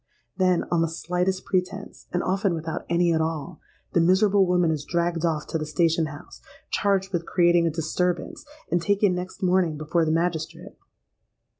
[0.35, 5.45] Then, on the slightest pretence—and often without any at all—the miserable woman is dragged off
[5.49, 10.11] to the station house, charged with creating a disturbance, and taken next morning before the
[10.11, 10.75] magistrate.